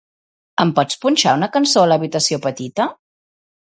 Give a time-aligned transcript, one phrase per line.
[0.65, 2.93] Em pots punxar una cançó a l'habitació petita?